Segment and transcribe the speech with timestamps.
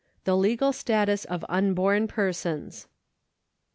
[0.23, 2.87] The Legal Status of Unborn Persons.